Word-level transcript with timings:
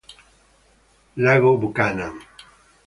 Lago 1.23 1.51
Buchanan 1.61 2.15